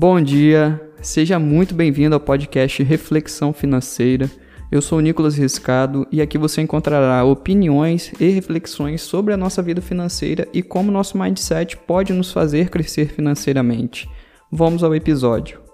Bom 0.00 0.18
dia, 0.18 0.80
seja 1.02 1.38
muito 1.38 1.74
bem-vindo 1.74 2.14
ao 2.14 2.20
podcast 2.20 2.82
Reflexão 2.82 3.52
Financeira. 3.52 4.30
Eu 4.72 4.80
sou 4.80 4.96
o 4.96 5.00
Nicolas 5.02 5.36
Riscado 5.36 6.08
e 6.10 6.22
aqui 6.22 6.38
você 6.38 6.62
encontrará 6.62 7.22
opiniões 7.22 8.10
e 8.18 8.30
reflexões 8.30 9.02
sobre 9.02 9.34
a 9.34 9.36
nossa 9.36 9.60
vida 9.60 9.82
financeira 9.82 10.48
e 10.54 10.62
como 10.62 10.90
nosso 10.90 11.18
mindset 11.18 11.76
pode 11.76 12.14
nos 12.14 12.32
fazer 12.32 12.70
crescer 12.70 13.08
financeiramente. 13.08 14.08
Vamos 14.50 14.82
ao 14.82 14.94
episódio. 14.94 15.69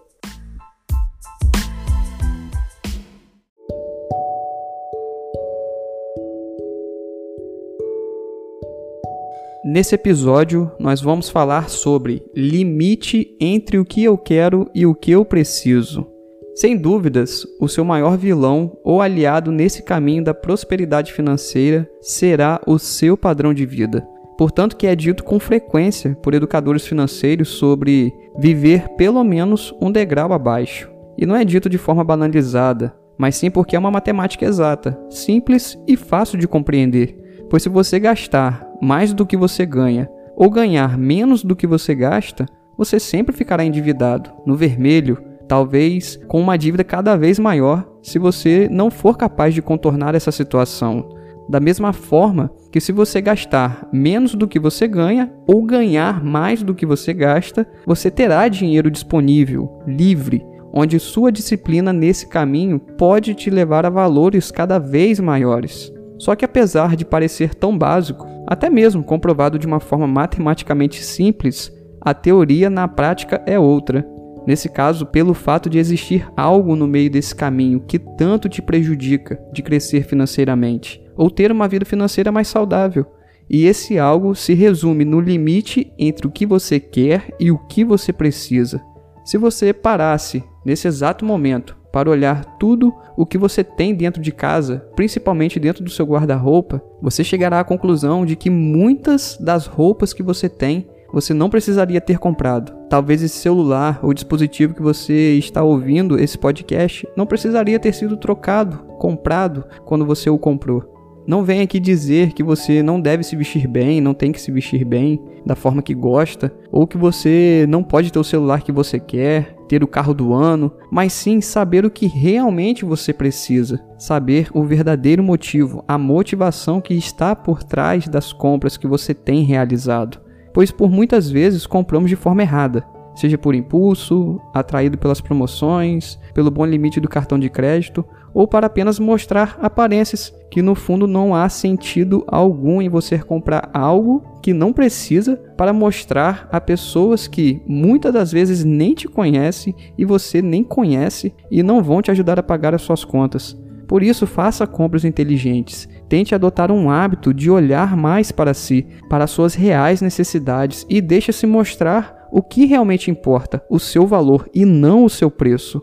Nesse 9.68 9.96
episódio, 9.96 10.70
nós 10.78 11.02
vamos 11.02 11.28
falar 11.28 11.68
sobre 11.68 12.22
limite 12.36 13.36
entre 13.40 13.80
o 13.80 13.84
que 13.84 14.04
eu 14.04 14.16
quero 14.16 14.70
e 14.72 14.86
o 14.86 14.94
que 14.94 15.10
eu 15.10 15.24
preciso. 15.24 16.06
Sem 16.54 16.76
dúvidas, 16.76 17.44
o 17.60 17.66
seu 17.66 17.84
maior 17.84 18.16
vilão 18.16 18.78
ou 18.84 19.02
aliado 19.02 19.50
nesse 19.50 19.82
caminho 19.82 20.22
da 20.22 20.32
prosperidade 20.32 21.12
financeira 21.12 21.90
será 22.00 22.60
o 22.64 22.78
seu 22.78 23.16
padrão 23.16 23.52
de 23.52 23.66
vida. 23.66 24.06
Portanto, 24.38 24.76
que 24.76 24.86
é 24.86 24.94
dito 24.94 25.24
com 25.24 25.40
frequência 25.40 26.16
por 26.22 26.32
educadores 26.32 26.86
financeiros 26.86 27.48
sobre 27.48 28.14
viver 28.38 28.88
pelo 28.90 29.24
menos 29.24 29.74
um 29.82 29.90
degrau 29.90 30.32
abaixo. 30.32 30.88
E 31.18 31.26
não 31.26 31.34
é 31.34 31.44
dito 31.44 31.68
de 31.68 31.76
forma 31.76 32.04
banalizada, 32.04 32.94
mas 33.18 33.34
sim 33.34 33.50
porque 33.50 33.74
é 33.74 33.78
uma 33.80 33.90
matemática 33.90 34.44
exata, 34.44 34.96
simples 35.10 35.76
e 35.88 35.96
fácil 35.96 36.38
de 36.38 36.46
compreender. 36.46 37.16
Pois 37.50 37.64
se 37.64 37.68
você 37.68 37.98
gastar 37.98 38.65
mais 38.80 39.12
do 39.12 39.26
que 39.26 39.36
você 39.36 39.64
ganha 39.64 40.08
ou 40.36 40.50
ganhar 40.50 40.98
menos 40.98 41.42
do 41.42 41.56
que 41.56 41.66
você 41.66 41.94
gasta, 41.94 42.46
você 42.76 43.00
sempre 43.00 43.34
ficará 43.34 43.64
endividado, 43.64 44.30
no 44.44 44.54
vermelho, 44.54 45.18
talvez 45.48 46.18
com 46.28 46.40
uma 46.40 46.58
dívida 46.58 46.84
cada 46.84 47.16
vez 47.16 47.38
maior 47.38 47.88
se 48.02 48.18
você 48.18 48.68
não 48.70 48.90
for 48.90 49.16
capaz 49.16 49.54
de 49.54 49.62
contornar 49.62 50.14
essa 50.14 50.30
situação. 50.30 51.08
Da 51.48 51.60
mesma 51.60 51.92
forma 51.92 52.50
que 52.72 52.80
se 52.80 52.92
você 52.92 53.20
gastar 53.20 53.88
menos 53.92 54.34
do 54.34 54.48
que 54.48 54.58
você 54.58 54.86
ganha 54.88 55.32
ou 55.46 55.62
ganhar 55.62 56.22
mais 56.22 56.62
do 56.62 56.74
que 56.74 56.84
você 56.84 57.14
gasta, 57.14 57.66
você 57.86 58.10
terá 58.10 58.48
dinheiro 58.48 58.90
disponível, 58.90 59.80
livre, 59.86 60.44
onde 60.72 60.98
sua 60.98 61.32
disciplina 61.32 61.92
nesse 61.92 62.28
caminho 62.28 62.78
pode 62.78 63.34
te 63.34 63.48
levar 63.48 63.86
a 63.86 63.90
valores 63.90 64.50
cada 64.50 64.78
vez 64.78 65.20
maiores. 65.20 65.92
Só 66.18 66.34
que 66.34 66.44
apesar 66.44 66.96
de 66.96 67.04
parecer 67.04 67.54
tão 67.54 67.76
básico, 67.76 68.26
até 68.46 68.70
mesmo 68.70 69.02
comprovado 69.02 69.58
de 69.58 69.66
uma 69.66 69.80
forma 69.80 70.06
matematicamente 70.06 71.02
simples, 71.04 71.72
a 72.00 72.14
teoria 72.14 72.70
na 72.70 72.86
prática 72.86 73.42
é 73.46 73.58
outra. 73.58 74.06
Nesse 74.46 74.68
caso, 74.68 75.04
pelo 75.04 75.34
fato 75.34 75.68
de 75.68 75.78
existir 75.78 76.28
algo 76.36 76.76
no 76.76 76.86
meio 76.86 77.10
desse 77.10 77.34
caminho 77.34 77.80
que 77.80 77.98
tanto 77.98 78.48
te 78.48 78.62
prejudica 78.62 79.40
de 79.52 79.62
crescer 79.62 80.04
financeiramente 80.04 81.02
ou 81.16 81.30
ter 81.30 81.50
uma 81.50 81.66
vida 81.66 81.84
financeira 81.84 82.30
mais 82.30 82.46
saudável. 82.46 83.04
E 83.50 83.64
esse 83.64 83.98
algo 83.98 84.34
se 84.34 84.54
resume 84.54 85.04
no 85.04 85.20
limite 85.20 85.92
entre 85.98 86.26
o 86.26 86.30
que 86.30 86.46
você 86.46 86.78
quer 86.78 87.34
e 87.40 87.50
o 87.50 87.58
que 87.58 87.84
você 87.84 88.12
precisa. 88.12 88.80
Se 89.24 89.36
você 89.36 89.72
parasse 89.72 90.44
nesse 90.64 90.86
exato 90.86 91.24
momento 91.24 91.76
para 91.96 92.10
olhar 92.10 92.44
tudo 92.58 92.94
o 93.16 93.24
que 93.24 93.38
você 93.38 93.64
tem 93.64 93.94
dentro 93.94 94.20
de 94.20 94.30
casa, 94.30 94.86
principalmente 94.94 95.58
dentro 95.58 95.82
do 95.82 95.88
seu 95.88 96.04
guarda-roupa, 96.04 96.82
você 97.00 97.24
chegará 97.24 97.58
à 97.58 97.64
conclusão 97.64 98.26
de 98.26 98.36
que 98.36 98.50
muitas 98.50 99.38
das 99.40 99.64
roupas 99.64 100.12
que 100.12 100.22
você 100.22 100.46
tem 100.46 100.86
você 101.10 101.32
não 101.32 101.48
precisaria 101.48 101.98
ter 101.98 102.18
comprado. 102.18 102.74
Talvez 102.90 103.22
esse 103.22 103.38
celular 103.38 104.00
ou 104.02 104.12
dispositivo 104.12 104.74
que 104.74 104.82
você 104.82 105.38
está 105.38 105.62
ouvindo 105.62 106.20
esse 106.20 106.36
podcast 106.36 107.08
não 107.16 107.24
precisaria 107.24 107.78
ter 107.78 107.94
sido 107.94 108.18
trocado, 108.18 108.76
comprado 108.98 109.64
quando 109.86 110.04
você 110.04 110.28
o 110.28 110.38
comprou. 110.38 110.95
Não 111.26 111.42
venha 111.42 111.64
aqui 111.64 111.80
dizer 111.80 112.32
que 112.32 112.42
você 112.42 112.84
não 112.84 113.00
deve 113.00 113.24
se 113.24 113.34
vestir 113.34 113.66
bem, 113.66 114.00
não 114.00 114.14
tem 114.14 114.30
que 114.30 114.40
se 114.40 114.52
vestir 114.52 114.84
bem 114.84 115.20
da 115.44 115.56
forma 115.56 115.82
que 115.82 115.92
gosta, 115.92 116.52
ou 116.70 116.86
que 116.86 116.96
você 116.96 117.66
não 117.68 117.82
pode 117.82 118.12
ter 118.12 118.18
o 118.20 118.24
celular 118.24 118.62
que 118.62 118.70
você 118.70 119.00
quer, 119.00 119.56
ter 119.68 119.82
o 119.82 119.88
carro 119.88 120.14
do 120.14 120.32
ano, 120.32 120.72
mas 120.88 121.12
sim 121.12 121.40
saber 121.40 121.84
o 121.84 121.90
que 121.90 122.06
realmente 122.06 122.84
você 122.84 123.12
precisa, 123.12 123.84
saber 123.98 124.48
o 124.54 124.62
verdadeiro 124.62 125.22
motivo, 125.22 125.82
a 125.88 125.98
motivação 125.98 126.80
que 126.80 126.94
está 126.94 127.34
por 127.34 127.64
trás 127.64 128.06
das 128.06 128.32
compras 128.32 128.76
que 128.76 128.86
você 128.86 129.12
tem 129.12 129.42
realizado. 129.42 130.20
Pois 130.54 130.70
por 130.70 130.88
muitas 130.88 131.28
vezes 131.28 131.66
compramos 131.66 132.08
de 132.08 132.16
forma 132.16 132.42
errada, 132.42 132.86
seja 133.16 133.36
por 133.36 133.54
impulso, 133.54 134.40
atraído 134.54 134.96
pelas 134.96 135.20
promoções, 135.20 136.20
pelo 136.32 136.52
bom 136.52 136.64
limite 136.64 137.00
do 137.00 137.08
cartão 137.08 137.36
de 137.36 137.50
crédito 137.50 138.04
ou 138.36 138.46
para 138.46 138.66
apenas 138.66 138.98
mostrar 138.98 139.58
aparências 139.62 140.30
que 140.50 140.60
no 140.60 140.74
fundo 140.74 141.06
não 141.06 141.34
há 141.34 141.48
sentido 141.48 142.22
algum 142.26 142.82
em 142.82 142.88
você 142.88 143.18
comprar 143.18 143.70
algo 143.72 144.22
que 144.42 144.52
não 144.52 144.74
precisa 144.74 145.36
para 145.56 145.72
mostrar 145.72 146.46
a 146.52 146.60
pessoas 146.60 147.26
que 147.26 147.62
muitas 147.66 148.12
das 148.12 148.30
vezes 148.30 148.62
nem 148.62 148.92
te 148.92 149.08
conhecem 149.08 149.74
e 149.96 150.04
você 150.04 150.42
nem 150.42 150.62
conhece 150.62 151.34
e 151.50 151.62
não 151.62 151.82
vão 151.82 152.02
te 152.02 152.10
ajudar 152.10 152.38
a 152.38 152.42
pagar 152.42 152.74
as 152.74 152.82
suas 152.82 153.06
contas. 153.06 153.56
Por 153.88 154.02
isso, 154.02 154.26
faça 154.26 154.66
compras 154.66 155.06
inteligentes. 155.06 155.88
Tente 156.06 156.34
adotar 156.34 156.70
um 156.70 156.90
hábito 156.90 157.32
de 157.32 157.50
olhar 157.50 157.96
mais 157.96 158.30
para 158.30 158.52
si, 158.52 158.86
para 159.08 159.26
suas 159.26 159.54
reais 159.54 160.02
necessidades 160.02 160.84
e 160.90 161.00
deixe-se 161.00 161.46
mostrar 161.46 162.28
o 162.30 162.42
que 162.42 162.66
realmente 162.66 163.10
importa, 163.10 163.64
o 163.70 163.78
seu 163.78 164.06
valor 164.06 164.46
e 164.52 164.66
não 164.66 165.06
o 165.06 165.10
seu 165.10 165.30
preço. 165.30 165.80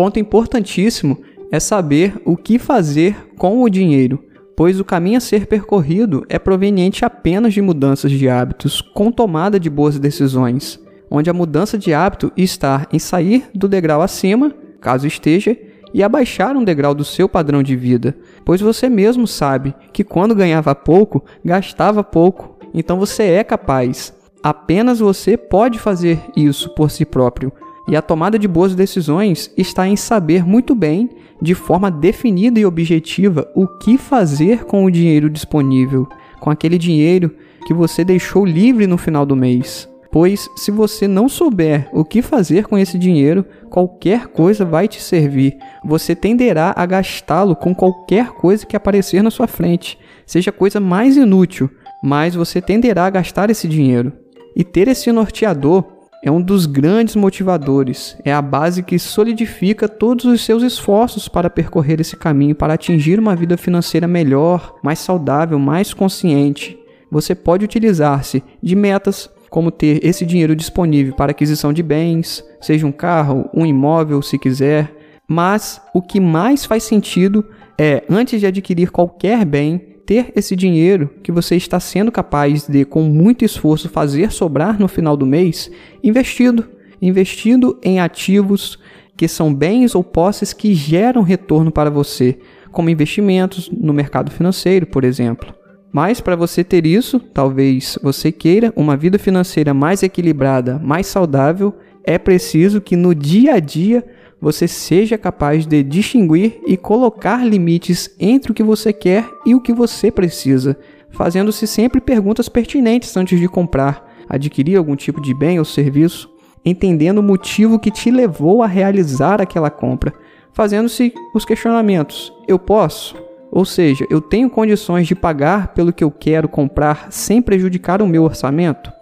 Ponto 0.00 0.18
importantíssimo 0.18 1.20
é 1.52 1.60
saber 1.60 2.22
o 2.24 2.34
que 2.34 2.58
fazer 2.58 3.28
com 3.36 3.62
o 3.62 3.68
dinheiro, 3.68 4.24
pois 4.56 4.80
o 4.80 4.84
caminho 4.84 5.18
a 5.18 5.20
ser 5.20 5.44
percorrido 5.46 6.24
é 6.26 6.38
proveniente 6.38 7.04
apenas 7.04 7.52
de 7.52 7.60
mudanças 7.60 8.10
de 8.10 8.26
hábitos 8.26 8.80
com 8.80 9.12
tomada 9.12 9.60
de 9.60 9.68
boas 9.68 9.98
decisões, 9.98 10.80
onde 11.10 11.28
a 11.28 11.34
mudança 11.34 11.76
de 11.76 11.92
hábito 11.92 12.32
está 12.34 12.86
em 12.90 12.98
sair 12.98 13.50
do 13.54 13.68
degrau 13.68 14.00
acima, 14.00 14.54
caso 14.80 15.06
esteja, 15.06 15.54
e 15.92 16.02
abaixar 16.02 16.56
um 16.56 16.64
degrau 16.64 16.94
do 16.94 17.04
seu 17.04 17.28
padrão 17.28 17.62
de 17.62 17.76
vida, 17.76 18.16
pois 18.42 18.62
você 18.62 18.88
mesmo 18.88 19.26
sabe 19.26 19.74
que 19.92 20.02
quando 20.02 20.34
ganhava 20.34 20.74
pouco, 20.74 21.22
gastava 21.44 22.02
pouco, 22.02 22.56
então 22.72 22.98
você 22.98 23.24
é 23.24 23.44
capaz. 23.44 24.14
Apenas 24.42 24.98
você 24.98 25.36
pode 25.36 25.78
fazer 25.78 26.18
isso 26.34 26.70
por 26.70 26.90
si 26.90 27.04
próprio. 27.04 27.52
E 27.88 27.96
a 27.96 28.02
tomada 28.02 28.38
de 28.38 28.46
boas 28.46 28.74
decisões 28.74 29.50
está 29.56 29.86
em 29.88 29.96
saber 29.96 30.44
muito 30.44 30.74
bem, 30.74 31.10
de 31.40 31.54
forma 31.54 31.90
definida 31.90 32.60
e 32.60 32.66
objetiva, 32.66 33.50
o 33.54 33.66
que 33.66 33.96
fazer 33.96 34.64
com 34.64 34.84
o 34.84 34.90
dinheiro 34.90 35.30
disponível, 35.30 36.06
com 36.40 36.50
aquele 36.50 36.78
dinheiro 36.78 37.34
que 37.66 37.74
você 37.74 38.04
deixou 38.04 38.44
livre 38.44 38.86
no 38.86 38.98
final 38.98 39.24
do 39.24 39.34
mês. 39.34 39.88
Pois, 40.12 40.48
se 40.56 40.72
você 40.72 41.06
não 41.06 41.28
souber 41.28 41.88
o 41.92 42.04
que 42.04 42.20
fazer 42.20 42.66
com 42.66 42.76
esse 42.76 42.98
dinheiro, 42.98 43.44
qualquer 43.68 44.26
coisa 44.26 44.64
vai 44.64 44.88
te 44.88 45.00
servir. 45.00 45.56
Você 45.84 46.16
tenderá 46.16 46.74
a 46.76 46.84
gastá-lo 46.84 47.54
com 47.54 47.72
qualquer 47.72 48.30
coisa 48.32 48.66
que 48.66 48.74
aparecer 48.74 49.22
na 49.22 49.30
sua 49.30 49.46
frente, 49.46 49.96
seja 50.26 50.50
coisa 50.50 50.80
mais 50.80 51.16
inútil, 51.16 51.70
mas 52.02 52.34
você 52.34 52.60
tenderá 52.60 53.06
a 53.06 53.10
gastar 53.10 53.50
esse 53.50 53.68
dinheiro. 53.68 54.12
E 54.56 54.64
ter 54.64 54.88
esse 54.88 55.12
norteador 55.12 55.84
é 56.22 56.30
um 56.30 56.40
dos 56.40 56.66
grandes 56.66 57.16
motivadores, 57.16 58.16
é 58.24 58.32
a 58.32 58.42
base 58.42 58.82
que 58.82 58.98
solidifica 58.98 59.88
todos 59.88 60.26
os 60.26 60.42
seus 60.42 60.62
esforços 60.62 61.28
para 61.28 61.48
percorrer 61.48 62.00
esse 62.00 62.16
caminho 62.16 62.54
para 62.54 62.74
atingir 62.74 63.18
uma 63.18 63.34
vida 63.34 63.56
financeira 63.56 64.06
melhor, 64.06 64.76
mais 64.82 64.98
saudável, 64.98 65.58
mais 65.58 65.94
consciente. 65.94 66.78
Você 67.10 67.34
pode 67.34 67.64
utilizar-se 67.64 68.42
de 68.62 68.76
metas 68.76 69.30
como 69.48 69.70
ter 69.70 70.04
esse 70.04 70.24
dinheiro 70.26 70.54
disponível 70.54 71.14
para 71.14 71.32
aquisição 71.32 71.72
de 71.72 71.82
bens, 71.82 72.44
seja 72.60 72.86
um 72.86 72.92
carro, 72.92 73.48
um 73.52 73.64
imóvel, 73.66 74.22
se 74.22 74.38
quiser, 74.38 74.94
mas 75.26 75.80
o 75.94 76.02
que 76.02 76.20
mais 76.20 76.64
faz 76.64 76.84
sentido 76.84 77.44
é, 77.78 78.04
antes 78.10 78.38
de 78.38 78.46
adquirir 78.46 78.90
qualquer 78.90 79.44
bem, 79.44 79.89
ter 80.10 80.32
esse 80.34 80.56
dinheiro 80.56 81.08
que 81.22 81.30
você 81.30 81.54
está 81.54 81.78
sendo 81.78 82.10
capaz 82.10 82.66
de, 82.66 82.84
com 82.84 83.02
muito 83.02 83.44
esforço, 83.44 83.88
fazer 83.88 84.32
sobrar 84.32 84.76
no 84.76 84.88
final 84.88 85.16
do 85.16 85.24
mês, 85.24 85.70
investido. 86.02 86.68
Investindo 87.00 87.78
em 87.80 88.00
ativos 88.00 88.76
que 89.16 89.28
são 89.28 89.54
bens 89.54 89.94
ou 89.94 90.02
posses 90.02 90.52
que 90.52 90.74
geram 90.74 91.22
retorno 91.22 91.70
para 91.70 91.88
você, 91.88 92.36
como 92.72 92.90
investimentos 92.90 93.70
no 93.70 93.92
mercado 93.92 94.32
financeiro, 94.32 94.84
por 94.84 95.04
exemplo. 95.04 95.54
Mas 95.92 96.20
para 96.20 96.34
você 96.34 96.64
ter 96.64 96.84
isso, 96.84 97.20
talvez 97.20 97.96
você 98.02 98.32
queira 98.32 98.72
uma 98.74 98.96
vida 98.96 99.16
financeira 99.16 99.72
mais 99.72 100.02
equilibrada, 100.02 100.76
mais 100.80 101.06
saudável, 101.06 101.72
é 102.02 102.18
preciso 102.18 102.80
que 102.80 102.96
no 102.96 103.14
dia 103.14 103.54
a 103.54 103.60
dia 103.60 104.04
você 104.40 104.66
seja 104.66 105.18
capaz 105.18 105.66
de 105.66 105.82
distinguir 105.82 106.60
e 106.66 106.76
colocar 106.76 107.46
limites 107.46 108.14
entre 108.18 108.52
o 108.52 108.54
que 108.54 108.62
você 108.62 108.92
quer 108.92 109.28
e 109.44 109.54
o 109.54 109.60
que 109.60 109.72
você 109.72 110.10
precisa, 110.10 110.78
fazendo-se 111.10 111.66
sempre 111.66 112.00
perguntas 112.00 112.48
pertinentes 112.48 113.16
antes 113.16 113.38
de 113.38 113.48
comprar, 113.48 114.08
adquirir 114.28 114.76
algum 114.76 114.96
tipo 114.96 115.20
de 115.20 115.34
bem 115.34 115.58
ou 115.58 115.64
serviço, 115.64 116.30
entendendo 116.64 117.18
o 117.18 117.22
motivo 117.22 117.78
que 117.78 117.90
te 117.90 118.10
levou 118.10 118.62
a 118.62 118.66
realizar 118.66 119.40
aquela 119.40 119.70
compra, 119.70 120.14
fazendo-se 120.52 121.12
os 121.34 121.44
questionamentos: 121.44 122.32
eu 122.48 122.58
posso? 122.58 123.14
Ou 123.52 123.64
seja, 123.64 124.06
eu 124.08 124.20
tenho 124.20 124.48
condições 124.48 125.08
de 125.08 125.14
pagar 125.14 125.74
pelo 125.74 125.92
que 125.92 126.04
eu 126.04 126.10
quero 126.10 126.48
comprar 126.48 127.08
sem 127.10 127.42
prejudicar 127.42 128.00
o 128.00 128.06
meu 128.06 128.22
orçamento? 128.22 128.92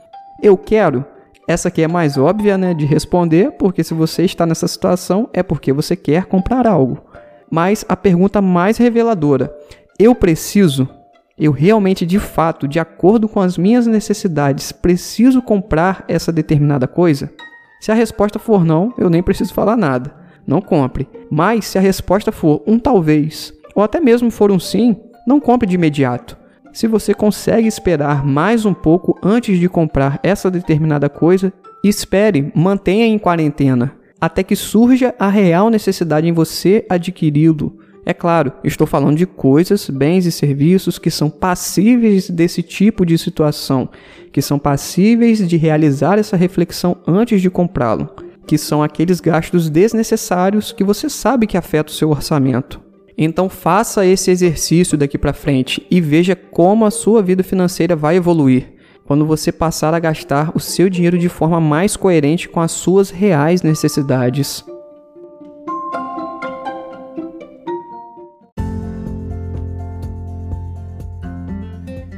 Eu 0.43 0.56
quero? 0.56 1.05
Essa 1.48 1.68
aqui 1.68 1.80
é 1.80 1.88
mais 1.88 2.18
óbvia 2.18 2.58
né, 2.58 2.74
de 2.74 2.84
responder, 2.84 3.52
porque 3.52 3.82
se 3.82 3.94
você 3.94 4.22
está 4.22 4.44
nessa 4.44 4.68
situação 4.68 5.30
é 5.32 5.42
porque 5.42 5.72
você 5.72 5.96
quer 5.96 6.26
comprar 6.26 6.66
algo. 6.66 7.02
Mas 7.50 7.86
a 7.88 7.96
pergunta 7.96 8.42
mais 8.42 8.76
reveladora: 8.76 9.50
eu 9.98 10.14
preciso? 10.14 10.86
Eu 11.38 11.50
realmente, 11.50 12.04
de 12.04 12.18
fato, 12.18 12.68
de 12.68 12.78
acordo 12.78 13.26
com 13.26 13.40
as 13.40 13.56
minhas 13.56 13.86
necessidades, 13.86 14.72
preciso 14.72 15.40
comprar 15.40 16.04
essa 16.06 16.30
determinada 16.30 16.86
coisa? 16.86 17.32
Se 17.80 17.90
a 17.90 17.94
resposta 17.94 18.38
for 18.38 18.62
não, 18.62 18.92
eu 18.98 19.08
nem 19.08 19.22
preciso 19.22 19.54
falar 19.54 19.76
nada. 19.76 20.14
Não 20.46 20.60
compre. 20.60 21.08
Mas 21.30 21.64
se 21.66 21.78
a 21.78 21.80
resposta 21.80 22.30
for 22.30 22.62
um 22.66 22.78
talvez, 22.78 23.54
ou 23.74 23.82
até 23.82 24.00
mesmo 24.00 24.30
for 24.30 24.50
um 24.50 24.58
sim, 24.58 24.96
não 25.26 25.40
compre 25.40 25.66
de 25.66 25.76
imediato. 25.76 26.36
Se 26.72 26.86
você 26.86 27.14
consegue 27.14 27.66
esperar 27.66 28.24
mais 28.24 28.64
um 28.64 28.74
pouco 28.74 29.18
antes 29.22 29.58
de 29.58 29.68
comprar 29.68 30.20
essa 30.22 30.50
determinada 30.50 31.08
coisa, 31.08 31.52
espere, 31.82 32.52
mantenha 32.54 33.06
em 33.06 33.18
quarentena, 33.18 33.94
até 34.20 34.42
que 34.42 34.54
surja 34.54 35.14
a 35.18 35.28
real 35.28 35.70
necessidade 35.70 36.28
em 36.28 36.32
você 36.32 36.84
adquiri-lo. 36.88 37.78
É 38.04 38.14
claro, 38.14 38.52
estou 38.64 38.86
falando 38.86 39.16
de 39.16 39.26
coisas, 39.26 39.90
bens 39.90 40.24
e 40.24 40.32
serviços 40.32 40.98
que 40.98 41.10
são 41.10 41.28
passíveis 41.28 42.30
desse 42.30 42.62
tipo 42.62 43.04
de 43.04 43.18
situação, 43.18 43.88
que 44.32 44.40
são 44.40 44.58
passíveis 44.58 45.46
de 45.46 45.56
realizar 45.56 46.18
essa 46.18 46.36
reflexão 46.36 46.96
antes 47.06 47.42
de 47.42 47.50
comprá-lo, 47.50 48.08
que 48.46 48.56
são 48.56 48.82
aqueles 48.82 49.20
gastos 49.20 49.68
desnecessários 49.68 50.72
que 50.72 50.84
você 50.84 51.10
sabe 51.10 51.46
que 51.46 51.56
afetam 51.56 51.92
o 51.92 51.96
seu 51.96 52.10
orçamento. 52.10 52.88
Então 53.20 53.48
faça 53.48 54.06
esse 54.06 54.30
exercício 54.30 54.96
daqui 54.96 55.18
para 55.18 55.32
frente 55.32 55.84
e 55.90 56.00
veja 56.00 56.36
como 56.36 56.84
a 56.84 56.90
sua 56.90 57.20
vida 57.20 57.42
financeira 57.42 57.96
vai 57.96 58.14
evoluir 58.14 58.74
quando 59.04 59.26
você 59.26 59.50
passar 59.50 59.92
a 59.92 59.98
gastar 59.98 60.52
o 60.54 60.60
seu 60.60 60.88
dinheiro 60.88 61.18
de 61.18 61.28
forma 61.28 61.60
mais 61.60 61.96
coerente 61.96 62.48
com 62.48 62.60
as 62.60 62.70
suas 62.70 63.10
reais 63.10 63.62
necessidades. 63.62 64.64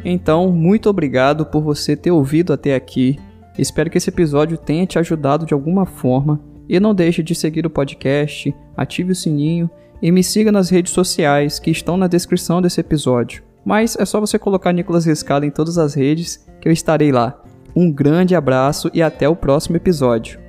Então, 0.05 0.51
muito 0.51 0.91
obrigado 0.91 1.47
por 1.47 1.63
você 1.63 1.97
ter 1.97 2.11
ouvido 2.11 2.53
até 2.53 2.75
aqui. 2.75 3.17
Espero 3.57 3.89
que 3.89 3.99
esse 3.99 4.11
episódio 4.11 4.59
tenha 4.59 4.85
te 4.85 4.99
ajudado 4.99 5.47
de 5.47 5.55
alguma 5.55 5.87
forma. 5.87 6.41
E 6.69 6.81
não 6.81 6.95
deixe 6.95 7.23
de 7.23 7.35
seguir 7.35 7.65
o 7.65 7.71
podcast, 7.71 8.55
ative 8.77 9.13
o 9.13 9.15
sininho 9.15 9.71
e 10.03 10.11
me 10.11 10.23
siga 10.23 10.51
nas 10.51 10.71
redes 10.71 10.93
sociais 10.93 11.59
que 11.59 11.71
estão 11.71 11.97
na 11.97 12.07
descrição 12.07 12.61
desse 12.61 12.81
episódio. 12.81 13.43
Mas 13.65 13.97
é 13.97 14.05
só 14.05 14.21
você 14.21 14.39
colocar 14.39 14.73
Nicolas 14.73 15.05
Riscado 15.05 15.45
em 15.45 15.51
todas 15.51 15.79
as 15.79 15.95
redes 15.95 16.47
que 16.61 16.69
eu 16.69 16.73
estarei 16.73 17.13
lá. 17.13 17.43
Um 17.75 17.93
grande 17.93 18.35
abraço 18.35 18.91
e 18.93 19.03
até 19.03 19.29
o 19.29 19.37
próximo 19.37 19.77
episódio. 19.77 20.41